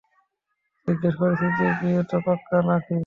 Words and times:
জিজ্ঞেস 0.87 1.15
করছিস 1.19 1.51
যে 1.59 1.67
বিয়ে 1.79 2.01
তো 2.09 2.17
পাক্কা 2.25 2.57
না-কি। 2.67 2.97